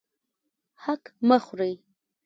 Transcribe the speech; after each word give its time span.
حق 0.83 1.03
مه 1.27 1.37
خورئ 1.45 1.73